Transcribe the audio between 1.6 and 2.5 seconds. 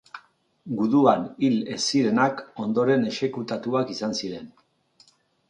ez zirenak